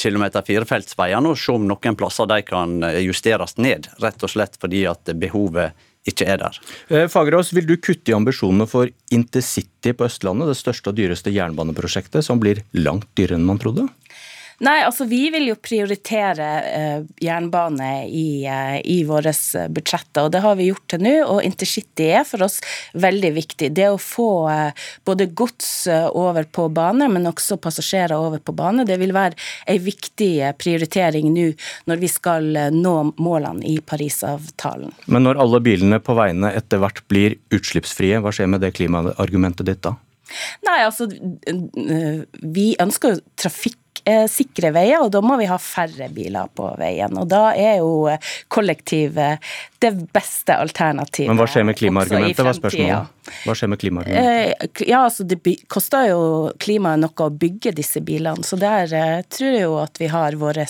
km 0.00 0.30
firefeltsveiene 0.40 1.28
og 1.28 1.36
se 1.36 1.52
om 1.52 1.68
noen 1.68 2.00
plasser 2.00 2.24
de 2.32 2.40
kan 2.48 2.80
justeres 3.04 3.58
ned. 3.60 3.92
Rett 4.00 4.24
og 4.24 4.32
slett 4.32 4.56
fordi 4.56 4.86
at 4.88 5.12
behovet 5.20 5.76
ikke 6.08 6.26
er 6.26 6.40
der. 6.42 6.58
Eh, 6.90 7.08
Fagerås, 7.10 7.52
vil 7.54 7.66
du 7.68 7.76
kutte 7.78 8.10
i 8.12 8.16
ambisjonene 8.16 8.66
for 8.70 8.90
intercity 9.14 9.94
på 9.94 10.08
Østlandet, 10.08 10.50
det 10.50 10.58
største 10.58 10.90
og 10.90 10.98
dyreste 10.98 11.32
jernbaneprosjektet, 11.34 12.26
som 12.26 12.42
blir 12.42 12.64
langt 12.74 13.08
dyrere 13.18 13.38
enn 13.38 13.46
man 13.46 13.60
trodde? 13.62 13.86
Nei, 14.62 14.78
altså 14.86 15.08
vi 15.10 15.24
vil 15.34 15.48
jo 15.48 15.56
prioritere 15.58 16.48
eh, 16.70 17.06
jernbane 17.24 17.88
i, 18.06 18.44
eh, 18.46 18.76
i 18.94 19.00
våre 19.08 19.32
budsjetter, 19.74 20.28
og 20.28 20.30
det 20.34 20.42
har 20.44 20.54
vi 20.58 20.68
gjort 20.68 20.84
til 20.92 21.02
nå. 21.02 21.14
Og 21.32 21.42
intercity 21.42 22.06
er 22.14 22.22
for 22.28 22.44
oss 22.46 22.60
veldig 22.94 23.32
viktig. 23.40 23.72
Det 23.74 23.88
å 23.90 23.98
få 23.98 24.28
eh, 24.52 24.84
både 25.08 25.26
gods 25.34 25.88
eh, 25.90 26.06
over 26.06 26.46
på 26.46 26.68
bane, 26.70 27.10
men 27.10 27.26
også 27.32 27.58
passasjerer 27.62 28.14
over 28.14 28.38
på 28.38 28.54
bane, 28.54 28.86
det 28.86 29.00
vil 29.02 29.14
være 29.16 29.34
en 29.66 29.82
viktig 29.82 30.30
eh, 30.38 30.54
prioritering 30.54 31.32
nå 31.34 31.48
når 31.90 32.04
vi 32.04 32.12
skal 32.12 32.48
eh, 32.54 32.70
nå 32.70 32.94
målene 33.18 33.66
i 33.66 33.80
Parisavtalen. 33.82 34.94
Men 35.10 35.26
når 35.26 35.42
alle 35.42 35.62
bilene 35.66 35.98
på 35.98 36.14
veiene 36.18 36.54
etter 36.54 36.78
hvert 36.82 37.02
blir 37.10 37.34
utslippsfrie, 37.50 38.22
hva 38.22 38.30
skjer 38.30 38.54
med 38.54 38.62
det 38.62 38.76
klimaargumentet 38.78 39.66
ditt 39.66 39.82
da? 39.82 39.96
Nei, 40.64 40.78
altså 40.86 41.10
Vi 41.12 42.70
ønsker 42.80 43.16
jo 43.16 43.24
trafikk 43.36 43.76
Eh, 43.76 43.81
sikre 44.30 44.72
veier, 44.74 45.02
og 45.04 45.12
da 45.14 45.20
må 45.24 45.36
vi 45.40 45.46
ha 45.50 45.58
færre 45.60 46.08
biler 46.12 46.50
på 46.56 46.72
veien. 46.80 47.14
Og 47.20 47.28
da 47.30 47.52
er 47.54 47.80
jo 47.82 48.10
kollektiv 48.52 49.18
det 49.82 49.92
beste 50.14 50.56
alternativet. 50.58 51.30
Men 51.30 51.40
hva 51.40 51.48
skjer 51.50 51.66
med 51.68 51.78
klimaargumentet, 51.78 52.44
var 52.46 52.58
spørsmålet? 52.58 53.21
Hva 53.46 53.54
skjer 53.56 53.70
med 53.70 53.80
klimaet? 53.82 54.08
Eh, 54.08 54.68
ja, 54.88 55.04
altså 55.04 55.26
Det 55.28 55.38
koster 55.70 56.08
jo 56.10 56.22
klimaet 56.62 57.02
noe 57.02 57.26
å 57.26 57.30
bygge 57.30 57.74
disse 57.76 58.02
bilene, 58.04 58.44
så 58.46 58.58
der 58.60 58.92
eh, 58.98 59.22
tror 59.30 59.52
jeg 59.52 59.64
jo 59.66 59.76
at 59.82 60.00
vi 60.00 60.10
har 60.12 60.36
våre 60.40 60.66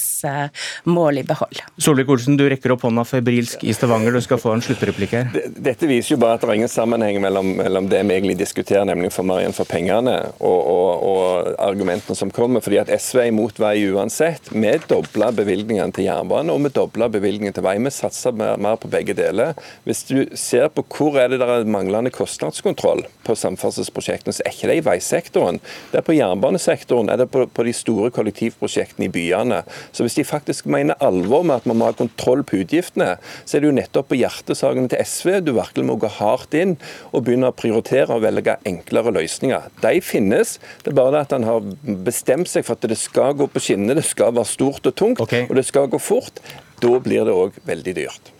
mål 0.89 1.21
i 1.21 1.25
behold. 1.27 1.63
Solvik-Olsen, 1.83 2.37
du 2.41 2.45
rekker 2.51 2.75
opp 2.75 2.85
hånda 2.87 3.05
febrilsk 3.09 3.65
i 3.65 3.75
Stavanger, 3.77 4.15
du 4.15 4.25
skal 4.25 4.41
få 4.41 4.55
en 4.57 4.65
sluttreplikk 4.65 5.17
her. 5.17 5.31
Dette 5.53 5.89
viser 5.89 6.15
jo 6.15 6.21
bare 6.23 6.39
at 6.39 6.45
det 6.45 6.51
er 6.51 6.61
ingen 6.61 6.73
sammenheng 6.73 7.21
mellom, 7.23 7.55
mellom 7.59 7.89
det 7.93 8.03
vi 8.03 8.17
egentlig 8.17 8.39
diskuterer, 8.41 8.87
nemlig 8.89 9.13
for 9.15 9.27
mer 9.29 9.43
igjen 9.43 9.57
for 9.57 9.69
pengene, 9.69 10.17
og, 10.41 10.61
og, 10.75 11.07
og 11.09 11.53
argumentene 11.63 12.19
som 12.19 12.33
kommer. 12.35 12.65
fordi 12.65 12.81
at 12.83 12.93
SV 12.93 13.23
er 13.25 13.31
imot 13.33 13.61
vei 13.63 13.75
uansett. 13.93 14.51
Vi 14.53 14.73
dobla 14.89 15.31
bevilgningene 15.37 15.95
til 15.95 16.09
jernbane, 16.09 16.53
og 16.53 16.65
vi 16.67 16.73
dobla 16.75 17.09
bevilgningene 17.13 17.57
til 17.57 17.67
vei. 17.67 17.77
Vi 17.83 17.95
satser 17.95 18.37
mer, 18.37 18.61
mer, 18.61 18.79
på 18.81 18.91
begge 18.93 19.17
deler. 19.17 19.57
Hvis 19.87 20.05
du 20.09 20.19
ser 20.39 20.69
på 20.73 20.85
hvor 20.93 21.19
er 21.21 21.33
det 21.33 21.41
der 21.43 21.55
er 21.59 21.69
manglende 21.69 22.13
kostnadskontroll 22.43 23.05
på 23.23 23.35
samferdselsprosjektene, 23.39 24.35
så 24.35 24.43
er 24.45 24.55
ikke 24.55 24.71
det 24.71 24.77
i 24.81 24.85
veisektoren. 24.87 25.61
Det 25.93 26.01
er 26.01 26.07
på 26.07 26.17
jernbanesektoren, 26.17 27.11
er 27.13 27.21
det 27.23 27.29
på, 27.33 27.45
på 27.47 27.67
de 27.67 27.75
store 27.77 28.11
kollektivprosjektene 28.15 29.07
i 29.07 29.13
byene. 29.13 29.63
Så 29.95 30.07
hvis 30.07 30.19
de 30.19 30.27
faktisk 30.27 30.67
mener 30.71 30.99
alvor 31.05 31.47
med 31.47 31.61
at 31.61 31.69
man 31.71 31.79
må 31.79 31.91
ha 31.91 31.97
kontroll 31.97 32.43
på 32.47 32.63
utgiftene, 32.63 33.15
så 33.45 33.57
er 33.57 33.63
det 33.63 33.71
jo 33.71 33.77
nettopp 33.79 34.11
på 34.11 34.19
hjertesakene 34.19 34.91
til 34.91 35.05
SV 35.07 35.41
du 35.47 35.55
virkelig 35.57 35.87
må 35.87 35.99
gå 36.03 36.11
hardt 36.19 36.57
inn 36.59 36.77
og 37.13 37.27
begynne 37.27 37.53
å 37.53 37.57
prioritere 37.57 38.11
og 38.17 38.25
velge 38.27 38.59
enklere 38.69 39.15
løsninger. 39.15 39.71
De 39.85 39.95
finnes, 40.05 40.59
det 40.83 40.93
er 40.93 40.99
bare 40.99 41.17
det 41.17 41.25
at 41.29 41.37
han 41.39 41.49
har 41.49 41.73
bestemt 42.07 42.51
seg 42.51 42.67
for 42.67 42.77
at 42.77 42.91
det 42.91 42.99
skal 43.01 43.37
gå 43.39 43.49
på 43.53 43.63
skinner, 43.63 43.99
det 43.99 44.07
skal 44.09 44.35
være 44.35 44.51
stort 44.51 44.87
og 44.89 44.99
tungt, 44.99 45.23
okay. 45.23 45.47
og 45.49 45.59
det 45.59 45.67
skal 45.69 45.91
gå 45.93 46.03
fort. 46.03 46.43
Da 46.83 46.97
blir 46.99 47.29
det 47.29 47.35
òg 47.37 47.59
veldig 47.69 47.95
dyrt. 47.95 48.33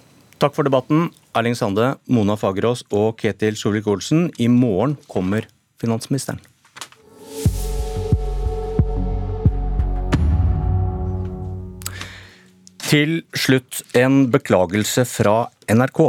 Takk 0.43 0.57
for 0.57 0.67
debatten, 0.67 1.05
Erling 1.39 1.55
Sande, 1.55 1.85
Mona 2.11 2.35
Fagerås 2.35 2.81
og 2.91 3.21
Ketil 3.21 3.55
Solvik-Olsen. 3.55 4.25
I 4.43 4.49
morgen 4.51 4.97
kommer 5.07 5.45
finansministeren. 5.79 6.41
Til 12.83 13.21
slutt 13.39 13.85
en 13.95 14.25
beklagelse 14.35 15.07
fra 15.07 15.37
NRK. 15.71 16.03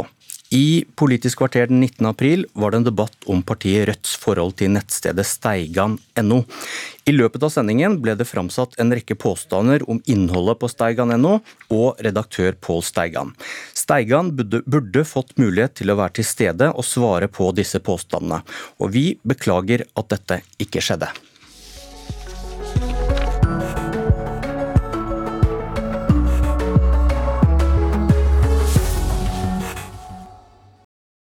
I 0.54 0.84
Politisk 0.94 1.38
kvarter 1.38 1.66
den 1.66 1.80
19. 1.80 2.06
april 2.06 2.44
var 2.52 2.70
det 2.70 2.76
en 2.76 2.86
debatt 2.86 3.26
om 3.26 3.40
partiet 3.42 3.88
Rødts 3.88 4.12
forhold 4.22 4.54
til 4.60 4.70
nettstedet 4.76 5.24
steigan.no. 5.26 6.38
I 7.10 7.14
løpet 7.16 7.42
av 7.42 7.50
sendingen 7.50 7.96
ble 8.04 8.14
det 8.14 8.28
framsatt 8.30 8.78
en 8.78 8.94
rekke 8.94 9.16
påstander 9.18 9.82
om 9.90 9.98
innholdet 10.06 10.60
på 10.62 10.70
steigan.no 10.70 11.40
og 11.74 11.98
redaktør 12.06 12.54
Pål 12.54 12.86
Steigan. 12.86 13.34
Steigan 13.74 14.30
burde, 14.38 14.62
burde 14.62 15.02
fått 15.02 15.34
mulighet 15.42 15.74
til 15.82 15.90
å 15.90 15.98
være 16.04 16.20
til 16.20 16.30
stede 16.30 16.70
og 16.70 16.86
svare 16.86 17.26
på 17.26 17.50
disse 17.58 17.82
påstandene, 17.82 18.44
og 18.78 18.94
vi 18.94 19.08
beklager 19.26 19.88
at 19.98 20.12
dette 20.14 20.44
ikke 20.62 20.86
skjedde. 20.86 21.10